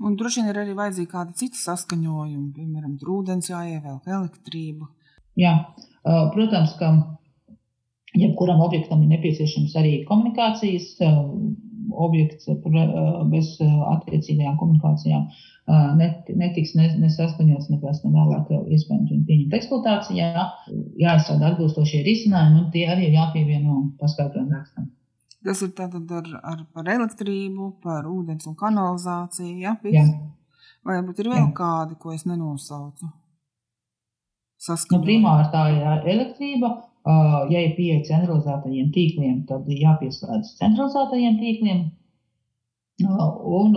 Un 0.04 0.16
droši 0.20 0.42
vien 0.42 0.50
ir 0.52 0.60
arī 0.62 0.76
vajadzīga 0.78 1.12
kāda 1.16 1.36
cita 1.38 1.60
saskaņojuma, 1.60 2.52
piemēram, 2.56 2.96
ūdens 3.16 3.50
jāievelk, 3.50 4.06
elektrība. 4.06 4.90
Jā, 5.40 5.54
protams, 6.04 6.76
ka 6.78 6.92
jebkuram 8.14 8.62
objektam 8.62 9.02
ir 9.02 9.16
nepieciešams 9.16 9.74
arī 9.80 9.96
komunikācijas 10.08 10.92
objekts 11.94 12.48
bez 13.30 13.50
attiecīgajām 13.62 14.56
komunikācijām 14.60 15.26
netiks 16.36 16.74
nesaskaņots, 16.76 17.70
ne 17.72 17.78
pēc 17.80 18.02
tam 18.02 18.16
vēlāk 18.18 18.50
iespējams 18.52 19.10
viņu 19.10 19.26
pieņemt 19.28 19.54
eksploatācijā. 19.58 20.30
Jāizstrādā 21.00 21.52
atbilstošie 21.52 22.02
risinājumi, 22.04 22.58
un 22.60 22.66
tie 22.74 22.84
arī 22.92 23.08
ir 23.08 23.16
jāpievieno 23.16 23.78
paskaidrojumu 24.00 24.52
rakstam. 24.58 24.90
Tas 25.44 25.60
ir 25.60 25.74
tātad 25.76 26.08
ar, 26.16 26.30
ar, 26.40 26.62
par 26.72 26.88
elektrību, 26.88 27.74
par 27.84 28.06
ūdens 28.08 28.48
un 28.48 28.56
kanalizāciju. 28.56 29.58
Ja, 29.60 29.74
jā. 29.84 30.06
Vai 30.84 30.98
varbūt 30.98 31.20
ir 31.20 31.28
vēl 31.32 31.42
jā. 31.42 31.52
kādi, 31.56 31.98
ko 32.00 32.14
es 32.14 32.24
nenosaucu? 32.28 33.10
Nu, 34.64 35.00
primāri 35.04 35.50
tā 35.52 35.66
ir 35.74 36.08
elektrība. 36.14 36.70
Ja 37.52 37.60
ir 37.60 37.74
pieeja 37.76 38.00
centralizētajiem 38.06 38.88
tīkliem, 38.94 39.42
tad 39.48 39.68
jāpieslēdz 39.68 40.54
centralizētajiem 40.62 41.36
tīkliem. 41.42 41.82
Un 43.04 43.76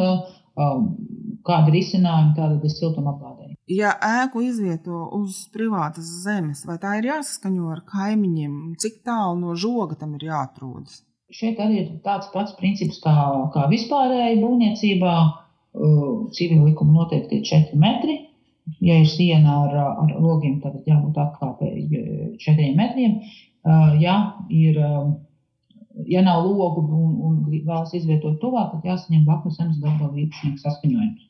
kāda 1.48 1.74
risinājuma 1.74 2.32
tāda 2.38 2.62
ir 2.62 2.72
siltumapgādēji. 2.72 3.58
Ja 3.76 3.92
ēku 4.00 4.46
izvieto 4.48 5.02
uz 5.18 5.42
privātas 5.52 6.08
zemes, 6.24 6.64
vai 6.64 6.78
tā 6.80 6.94
ir 7.02 7.10
jāsaskaņo 7.10 7.68
ar 7.74 7.84
kaimiņiem, 7.90 8.54
cik 8.80 9.02
tālu 9.04 9.42
no 9.42 9.58
žoga 9.60 10.00
tam 10.00 10.16
ir 10.16 10.30
jāatrodas? 10.30 11.02
Šeit 11.28 11.60
arī 11.60 11.82
ir 11.82 11.88
tāds 12.06 12.30
pats 12.32 12.54
princips 12.56 13.02
kā, 13.04 13.14
kā 13.52 13.66
vispārējai 13.72 14.40
būvniecībā. 14.40 15.16
Civila 16.34 16.70
likuma 16.70 17.02
noteikti 17.02 17.42
ir 17.42 17.48
4 17.50 17.80
metri. 17.82 18.16
Ja 18.84 18.96
ir 19.00 19.08
siena 19.08 19.62
ar, 19.66 19.76
ar 20.04 20.14
logiem, 20.20 20.58
tad 20.64 20.80
jābūt 20.88 21.20
atkāpēji 21.24 22.02
4 22.44 22.70
metriem. 22.80 23.20
Ja, 24.00 24.16
ir, 24.52 24.80
ja 26.08 26.24
nav 26.24 26.48
logu 26.48 26.84
un, 26.84 27.14
un 27.28 27.38
vēlas 27.52 27.92
izvietot 27.96 28.40
tuvāk, 28.44 28.74
tad 28.74 28.88
jāsaņem 28.88 29.26
blakus 29.28 29.60
zemes 29.60 29.80
gabala 29.84 30.16
īpašnieks 30.24 30.64
saskaņojums. 30.64 31.26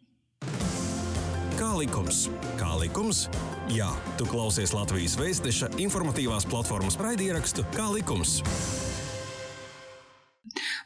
Kā 1.58 1.72
likums? 1.77 2.27
Kā 2.62 2.70
likums? 2.77 3.25
Jā, 3.74 3.89
tu 4.22 4.30
klausies 4.30 4.77
Latvijas 4.77 5.18
Vēstneša 5.20 5.74
informatīvās 5.82 6.46
platformas 6.50 7.01
raidierakstu 7.01 7.66
Kā 7.74 7.89
likums? 7.94 8.38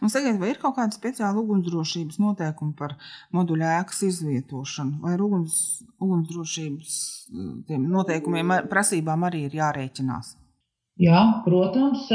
Un 0.01 0.10
sakiet, 0.10 0.39
vai 0.41 0.50
ir 0.50 0.60
kaut 0.62 0.74
kāda 0.79 0.96
speciāla 0.98 1.38
ugunsdrošības 1.43 2.17
noteikuma 2.24 2.74
par 2.77 2.96
moduļu 3.38 3.67
ēkas 3.70 4.01
izvietošanu, 4.08 4.98
vai 5.03 5.13
ar 5.13 5.22
uguns, 5.22 5.55
ugunsdrošības 6.01 6.96
eh, 7.70 7.75
noteikumiem, 7.77 8.55
prasībām 8.72 9.27
arī 9.29 9.46
ir 9.50 9.60
jārēķinās? 9.62 10.34
Jā, 11.01 11.22
protams. 11.46 12.10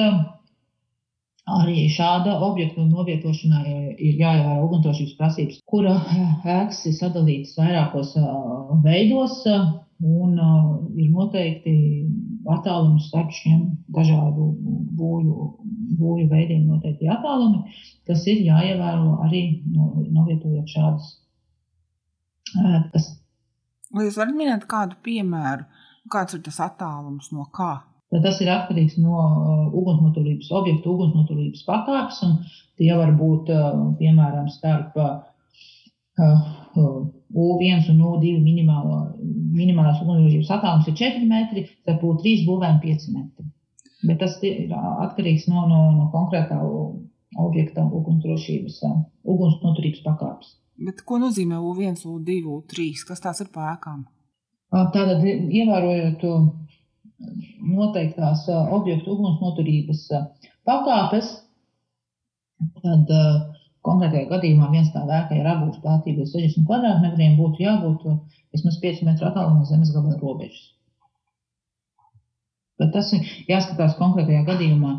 Arī 1.47 1.85
šāda 1.95 2.41
objekta 2.43 2.83
novietošanai 2.83 3.95
ir 4.03 4.17
jāievēro 4.19 4.65
ugunsdrošības 4.67 5.13
prasības, 5.15 5.61
kura 5.71 5.93
ēkas 6.43 6.81
ir 6.91 6.97
sadalītas 6.97 7.53
vairākos 7.55 8.17
veidos 8.83 9.45
un 9.47 10.35
ir 10.99 11.13
noteikti 11.13 11.77
attālums 12.55 13.09
starp 13.11 13.33
šiem 13.35 13.63
dažādu 13.97 14.51
būju, 14.99 15.49
būju 15.99 16.29
veidiem 16.31 16.67
noteikti 16.71 17.11
attālumi, 17.11 17.75
kas 18.07 18.27
ir 18.31 18.45
jāievēro 18.47 19.19
arī 19.27 19.43
novietojot 19.75 20.71
šādas 20.71 21.11
ēkas. 22.77 23.11
Vai 23.95 24.07
jūs 24.07 24.19
varat 24.21 24.39
minēt 24.39 24.71
kādu 24.71 24.99
piemēru, 25.07 25.67
kāds 26.13 26.37
ir 26.37 26.43
tas 26.47 26.63
attālums 26.69 27.33
no 27.35 27.47
kā? 27.55 27.75
tad 28.13 28.23
tas 28.23 28.41
ir 28.43 28.51
atkarīgs 28.53 28.97
no 29.03 29.21
ugunsnoturības 29.75 30.51
objekta, 30.55 30.91
ugunsnoturības 30.93 31.65
pakāpes. 31.67 32.23
Tie 32.79 32.93
var 32.95 33.13
būt 33.19 33.51
piemēram 34.01 34.49
starp 34.53 34.97
U1 37.35 37.89
un 37.91 38.03
U2 38.07 38.37
minimālo, 38.43 39.01
minimālās 39.57 39.99
ugunsdrošības 40.03 40.53
attālums 40.57 40.91
ir 40.91 40.99
4 41.01 41.27
metri, 41.27 41.65
tad 41.87 41.99
būtu 42.03 42.23
3 42.23 42.45
būvēm 42.47 42.79
5 42.85 43.09
metri. 43.17 43.49
Bet 44.07 44.21
tas 44.21 44.37
ir 44.47 44.71
atkarīgs 44.77 45.49
no, 45.51 45.65
no, 45.67 45.81
no 45.97 46.07
konkrētā 46.13 46.61
objekta 47.43 47.83
ugunsdrošības, 47.85 48.79
ugunsnoturības 49.27 50.05
pakāpes. 50.05 50.55
Bet 50.77 51.01
ko 51.09 51.19
nozīmē 51.19 51.59
U1, 51.59 51.99
U2, 52.05 52.39
U3? 52.53 52.87
Kas 53.09 53.25
tās 53.25 53.41
ir 53.43 53.51
pēkām? 53.55 54.05
Tātad, 54.71 55.25
ievērojot 55.25 56.25
noteiktās 57.65 58.45
objektu 58.53 59.15
ugunsnoturības 59.17 60.03
pakāpes, 60.69 61.31
tad 62.83 63.13
konkrētajā 63.87 64.29
gadījumā 64.31 64.71
viens 64.73 64.93
tā 64.95 65.05
ēka 65.07 65.37
ir 65.39 65.47
apgūts 65.51 65.83
platība 65.85 66.25
līdz 66.25 66.35
60 66.35 66.67
kvadrātmetriem, 66.69 67.37
būtu 67.39 67.63
jābūt 67.63 68.09
vismaz 68.55 68.81
5 68.83 69.05
metru 69.07 69.29
attālumā 69.29 69.61
no 69.61 69.69
zemes 69.69 69.93
gabala 69.95 70.19
robežas. 70.21 70.73
Bet 72.81 72.93
tas 72.93 73.13
ir 73.17 73.25
jāskatās 73.49 73.97
konkrētajā 74.01 74.43
gadījumā. 74.49 74.99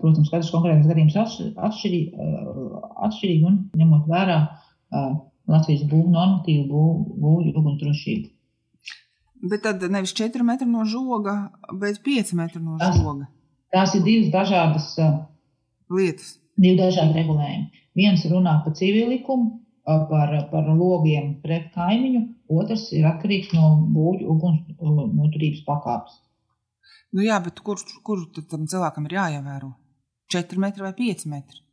Protams, 0.00 0.30
katrs 0.32 0.50
konkrētais 0.54 0.88
gadījums 0.88 1.16
atšķirīgi, 1.20 2.28
atšķirīgi 3.06 3.44
un 3.44 3.58
ņemot 3.76 4.06
vērā 4.08 4.38
Latvijas 5.50 5.82
būvniecības 5.84 6.14
normatīvu 6.14 6.84
būvju 7.20 7.52
ugunsdrošību. 7.60 8.30
Bet 9.50 9.62
tad 9.64 9.84
nevis 9.92 10.12
4 10.16 10.44
metri 10.44 10.68
no 10.68 10.86
žoga, 10.88 11.34
bet 11.80 12.00
5 12.04 12.32
metri 12.40 12.60
no 12.62 12.78
tās, 12.80 12.96
žoga. 12.96 13.28
Tās 13.72 13.94
ir 13.96 14.04
divas 14.06 14.32
dažādas 14.32 14.88
lietas. 15.92 16.34
Divi 16.60 16.76
dažādi 16.80 17.20
regulējumi. 17.20 17.79
Viens 18.00 18.24
runā 18.32 18.56
par 18.64 18.76
civilikumu, 18.78 19.60
par, 19.84 20.34
par 20.50 20.68
logiem 20.76 21.34
pret 21.44 21.70
kaimiņu, 21.76 22.22
otrs 22.60 22.88
ir 22.96 23.08
atkarīgs 23.10 23.54
no 23.56 23.72
būvju 23.94 24.28
ugunsnoturības 24.34 25.64
pakāpes. 25.68 26.18
Nu 27.16 27.24
jā, 27.26 27.40
bet 27.42 27.60
kur, 27.66 27.80
kur 28.06 28.22
tam 28.50 28.68
cilvēkam 28.70 29.08
ir 29.08 29.16
jāievēro? 29.18 29.72
4 30.30 30.62
metri 30.62 30.86
vai 30.86 30.92
5 30.94 31.26
metri? 31.30 31.64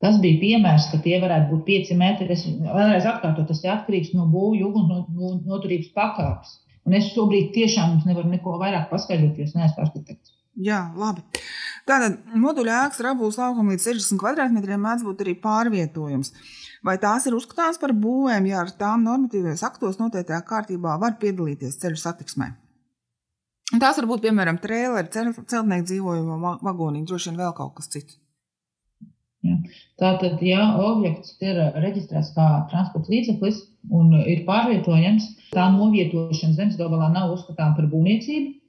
Tas 0.00 0.16
bija 0.20 0.40
piemērs, 0.40 0.88
ka 0.92 1.00
tie 1.04 1.18
varētu 1.20 1.50
būt 1.52 1.62
5 1.68 1.94
metri. 2.00 2.28
Es 2.32 2.46
vēlreiz 2.48 3.06
atkārtoju, 3.08 3.46
tas 3.50 3.62
ir 3.64 3.72
atkarīgs 3.74 4.12
no 4.16 4.26
būvju 4.32 4.68
ugunsnoturības 4.70 5.90
pakāpes. 5.96 6.58
Un 6.88 6.96
es 6.96 7.10
šobrīd 7.14 7.50
tiešām 7.56 7.98
nevaru 8.08 8.32
neko 8.32 8.56
vairāk 8.60 8.88
paskaidrot, 8.92 9.36
jo 9.36 9.48
es 9.48 9.56
neesmu 9.56 9.84
arhitekts. 9.84 10.32
Jā, 10.60 10.80
labi. 10.96 11.22
Tātad 11.90 12.18
moduļa 12.38 12.80
ēkas 12.84 13.02
rabūs 13.02 13.38
laukuma 13.40 13.74
līdz 13.74 13.88
60 13.88 14.20
kvadrātmetriem 14.22 14.82
mēdz 14.84 15.02
būt 15.08 15.24
arī 15.24 15.34
pārvietojums. 15.42 16.30
Vai 16.86 16.94
tās 17.02 17.26
ir 17.26 17.34
uzskatāmas 17.36 17.80
par 17.82 17.92
būvēm, 18.04 18.46
ja 18.48 18.62
ar 18.62 18.70
tām 18.78 19.02
normatīvajos 19.08 19.64
aktos 19.66 19.98
noteiktajā 20.00 20.40
kārtībā 20.46 20.96
var 21.02 21.18
piedalīties 21.20 21.80
ceļu 21.82 21.98
satiksmē? 22.00 22.52
Tās 23.70 23.98
var 24.00 24.06
būt 24.10 24.24
piemēram 24.24 24.58
trēleri, 24.62 25.10
celtnieku 25.12 25.86
dzīvojuma 25.90 26.56
vagoniņi, 26.62 27.06
droši 27.10 27.30
vien 27.30 27.42
vēl 27.42 27.52
kaut 27.58 27.76
kas 27.78 27.90
cits. 27.92 28.16
Ja. 29.46 29.56
Tātad, 30.00 30.40
ja 30.44 30.64
objekts 30.84 31.36
ir 31.40 31.58
reģistrēts 31.80 32.34
kā 32.36 32.46
transporta 32.72 33.12
līdzeklis 33.12 33.60
un 33.96 34.12
ir 34.28 34.42
pārvietojams, 34.48 35.28
tā 35.54 35.68
novietošana 35.74 36.58
zemes 36.58 36.76
gabalā 36.80 37.08
nav 37.14 37.32
uzskatāma 37.36 37.78
par 37.78 37.88
būvniecību. 37.92 38.59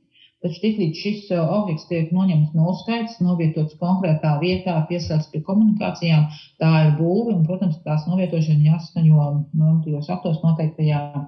Taču 0.41 0.57
tiklīdz 0.63 0.97
šis 0.97 1.27
uh, 1.35 1.41
objekts 1.59 1.85
tiek 1.89 2.09
noņemts 2.15 2.55
no 2.57 2.71
uzskaits, 2.71 3.19
novietots 3.21 3.77
konkrētā 3.81 4.33
vietā, 4.41 4.79
piesaistīts 4.89 5.29
pie 5.33 5.43
komunikācijām, 5.45 6.23
tā 6.61 6.71
ir 6.87 6.95
būve. 6.97 7.35
Un, 7.35 7.43
protams, 7.45 7.77
tās 7.85 8.07
novietošana 8.09 8.71
jāskaņo 8.71 9.27
normatīvos 9.53 10.09
aktos 10.15 10.41
noteiktajā 10.41 11.01
uh, 11.13 11.27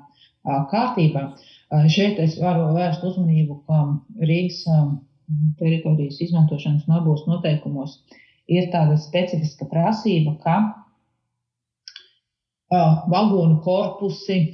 kārtībā. 0.74 1.28
Uh, 1.30 1.86
šeit 1.94 2.18
es 2.24 2.40
varu 2.42 2.72
vērst 2.74 3.06
uzmanību, 3.06 3.60
ka 3.70 3.84
Rīgas 4.26 4.64
um, 4.74 4.96
teritorijas 5.62 6.18
izmantošanas 6.26 6.90
nabūs 6.90 7.28
noteikumos 7.30 8.00
ir 8.52 8.72
tāda 8.74 8.98
specifiska 9.00 9.70
prasība, 9.72 10.36
ka 10.44 10.58
vagonu 13.10 13.60
korpusi, 13.64 14.54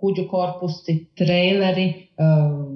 kuģu 0.00 0.26
korpusi, 0.30 0.94
traileri, 1.18 1.86
uh, 2.16 2.69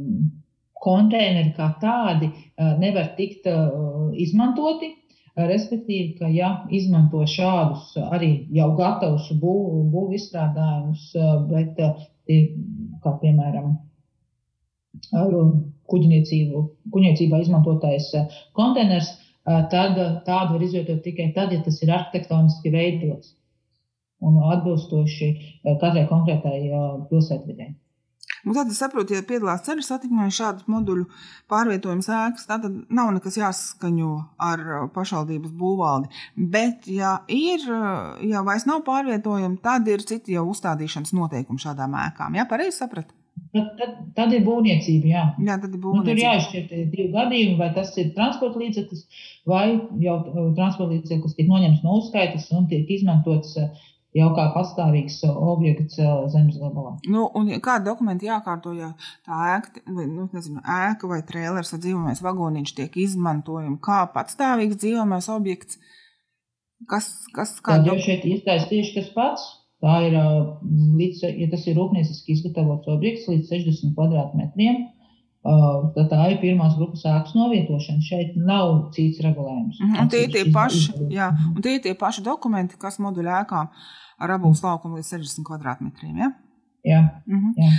konteineri 0.85 1.55
kā 1.57 1.70
tādi 1.81 2.31
uh, 2.31 2.75
nevar 2.81 3.14
tikt 3.18 3.49
uh, 3.51 4.12
izmantoti. 4.27 4.94
Respektīvi, 5.35 6.12
ka 6.20 6.29
ja 6.31 6.49
izmanto 6.70 7.25
šādus 7.27 7.97
arī 7.99 8.47
jau 8.55 8.68
gatavus 8.79 9.33
būvu 9.42 9.81
būv 9.90 10.12
izstrādājumus, 10.14 11.09
bet 11.51 11.81
kā 13.03 13.14
piemēram 13.18 13.73
kuģniecībā 15.90 17.42
izmantotais 17.42 18.12
konteiners, 18.55 19.11
tad 19.42 19.99
tādu 20.29 20.55
var 20.55 20.62
izvietot 20.62 21.03
tikai 21.03 21.33
tad, 21.35 21.51
ja 21.51 21.66
tas 21.66 21.83
ir 21.83 21.90
arhitektoniski 21.99 22.70
veidots 22.70 23.35
un 24.25 24.38
atbilstoši 24.55 25.33
katrai 25.66 26.07
konkrētai 26.14 26.61
pilsētvidē. 27.11 27.73
Nu, 28.44 28.52
tad 28.57 28.68
es 28.72 28.78
saprotu, 28.83 29.16
ja 29.16 29.24
piedalās 29.24 29.64
ceļu 29.64 29.85
satiksmē 29.87 30.28
šādu 30.35 30.68
moduļu 30.72 31.07
pārvietojums 31.52 32.11
ēkas, 32.12 32.46
tad 32.50 32.66
nav 32.68 33.12
nekas 33.16 33.38
jāsaskaņo 33.40 34.12
ar 34.44 34.64
pašvaldības 34.94 35.52
būvvaldi. 35.59 36.12
Bet, 36.37 36.88
ja 36.90 37.16
ir, 37.33 37.64
ja 38.28 38.44
vairs 38.46 38.68
nav 38.68 38.85
pārvietojumi, 38.88 39.61
tad 39.64 39.88
ir 39.88 40.04
citi 40.04 40.37
jau 40.37 40.46
uzstādīšanas 40.52 41.14
noteikumi 41.16 41.62
šādām 41.64 41.96
ēkām. 42.07 42.37
Jā, 42.37 42.48
pareizi 42.50 42.83
sapratu? 42.83 43.16
Tad, 43.54 43.70
tad, 43.78 43.94
tad 44.16 44.33
ir 44.35 44.42
būvniecība. 44.46 45.09
Jā, 45.11 45.24
jā 45.46 45.57
tad 45.62 45.72
ir 45.72 45.80
būvniecība. 45.83 46.02
Nu, 46.02 46.11
tur 46.11 46.20
jāizšķir 46.20 46.87
divi 46.90 47.09
gadījumi, 47.14 47.57
vai 47.59 47.68
tas 47.74 47.92
ir 48.02 48.12
transporta 48.16 48.61
līdzeklis, 48.61 49.04
vai 49.50 49.64
jau 50.02 50.16
transporta 50.59 50.90
līdzeklis 50.92 51.37
tiek 51.38 51.50
noņemts 51.50 51.85
no 51.87 51.98
uzskaitas 52.00 52.48
un 52.54 52.66
tiek 52.70 52.90
izmantots 52.96 53.57
jau 54.14 54.29
kā 54.37 54.44
pastāvīgs 54.55 55.18
objekts 55.33 55.98
zemes 56.33 56.59
gabalā. 56.61 56.94
Nu, 57.11 57.27
kādi 57.64 57.88
dokumenti 57.90 58.29
jākārto, 58.31 58.74
ja 58.79 58.92
tā 59.27 59.40
ēka, 59.57 59.83
vai, 59.88 60.07
nu, 60.11 60.29
nezinu, 60.35 60.62
ēka 60.62 61.11
vai 61.11 61.20
trēlers 61.27 61.74
vai 61.74 61.81
dzīvojamais 61.83 62.22
vagoniņš 62.24 62.77
tiek 62.79 62.96
izmantojama 63.07 63.81
kā 63.83 64.05
patstāvīgs 64.14 64.79
dzīvojamais 64.79 65.31
objekts? 65.35 65.83
Kas, 66.90 67.11
kas, 67.35 67.59
kā 67.64 67.79
Tad 67.79 67.88
jau 67.88 67.98
šeit 68.03 68.27
iestājas 68.29 68.68
tieši 68.70 68.98
tas 68.98 69.12
pats. 69.16 69.44
Tā 69.85 69.98
ir, 70.07 70.14
līdz, 70.96 71.27
ja 71.42 71.46
tas 71.53 71.64
ir 71.68 71.77
rūpnieciski 71.77 72.33
izgatavots 72.33 72.88
objekts 72.88 73.27
līdz 73.29 73.50
60 73.50 73.92
kvadrātmetriem, 73.96 74.79
tad 75.44 76.07
tā 76.09 76.29
ir 76.33 76.38
pirmās 76.40 76.79
grupas 76.79 77.03
ēkas 77.05 77.35
novietošana. 77.37 78.00
Šeit 78.05 78.38
nav 78.38 78.94
cits 78.96 79.20
regulējums. 79.20 79.77
-hmm. 79.83 80.00
Un 80.00 80.09
tie 80.09 80.22
ir 80.24 80.33
tie 80.33 80.44
paši, 80.55 80.87
jā, 81.12 81.29
un 81.50 81.61
tie 81.61 81.74
ir 81.77 81.83
tie 81.85 81.94
paši 81.94 82.24
dokumenti, 82.24 82.81
kas 82.81 82.96
moduļu 82.98 83.35
ēkām 83.42 83.68
ar 84.18 84.37
abūs 84.38 84.62
laukumu 84.64 85.00
līdz 85.00 85.14
60 85.16 85.46
kvadrātmetriem. 85.48 86.18
Ja? 86.22 86.33
Jā, 86.85 87.00
-hmm. 87.29 87.53
jā. 87.57 87.70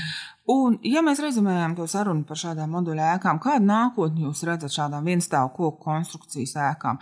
Un, 0.50 0.80
ja 0.84 1.02
mēs 1.06 1.20
rezumējam 1.22 1.76
to 1.78 1.86
sarunu 1.88 2.24
par 2.26 2.38
šādām 2.38 2.72
moduļu 2.74 3.02
ēkām, 3.02 3.40
kādu 3.42 3.66
nākotni 3.66 4.26
jūs 4.26 4.44
redzat 4.46 4.74
šādām 4.74 5.06
vienstāvu 5.06 5.52
koku 5.54 5.84
konstrukcijas 5.84 6.56
ēkām, 6.72 6.98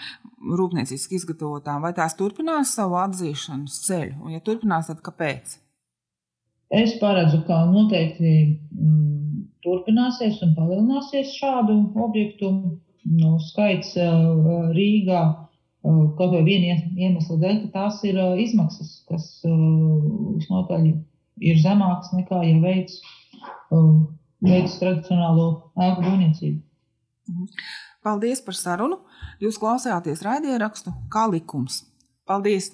rūpnieciski 0.59 1.15
izgatavotām, 1.15 1.81
vai 1.81 1.93
tās 1.93 2.15
turpinās 2.19 2.75
savu 2.75 2.99
atzīšanas 2.99 3.79
ceļu? 3.87 4.15
Un, 4.21 4.31
ja 4.35 4.39
turpinās, 4.39 4.87
tad 4.87 4.99
kāpēc? 5.03 5.57
Es 6.73 6.95
paredzu, 6.99 7.43
ka 7.47 7.63
noteikti 7.69 8.31
mm, 8.71 9.43
turpināsies 9.63 10.41
un 10.43 10.55
palielināsies 10.57 11.35
šādu 11.37 11.77
objektu 11.95 12.51
nu, 13.03 13.37
skaits 13.51 13.95
uh, 13.99 14.71
Rīgā. 14.75 15.23
Kaut 15.83 16.31
vai 16.31 16.43
viena 16.47 16.77
iemesla 16.95 17.37
dēļ, 17.41 17.57
ka 17.65 17.71
tās 17.73 18.03
ir 18.07 18.19
izmaksas, 18.39 19.01
kas 19.09 19.25
visnotaļ 19.43 20.85
ir 21.43 21.57
zemāks 21.59 22.13
nekā, 22.15 22.39
ja 22.47 22.59
veids, 22.63 23.01
veids 24.47 24.77
tradicionālo 24.79 25.47
ēku 25.75 26.05
būvniecību. 26.05 26.61
Mhm. 27.33 27.49
Paldies 28.03 28.41
par 28.43 28.55
sarunu. 28.59 28.99
Jūs 29.43 29.59
klausāties 29.59 30.23
raidierakstu 30.25 30.91
kā 31.11 31.27
likums. 31.31 31.83
Paldies! 32.27 32.73